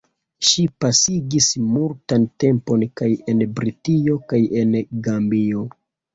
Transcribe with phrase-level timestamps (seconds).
[0.51, 4.75] Ŝi pasigis multan tempon kaj en Britio kaj en
[5.11, 5.63] Gambio.